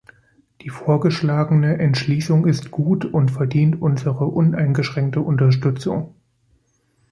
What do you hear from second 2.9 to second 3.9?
und verdient